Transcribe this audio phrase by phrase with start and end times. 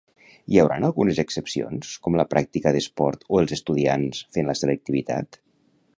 [0.53, 5.43] Hi hauran algunes excepcions, com la pràctica d'esport o els estudiants fent la selectivitat.